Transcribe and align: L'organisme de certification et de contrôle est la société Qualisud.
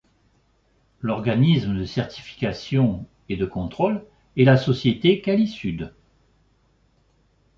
L'organisme 0.99 1.77
de 1.77 1.85
certification 1.85 3.05
et 3.29 3.37
de 3.37 3.45
contrôle 3.45 4.03
est 4.35 4.45
la 4.45 4.57
société 4.57 5.21
Qualisud. 5.21 5.93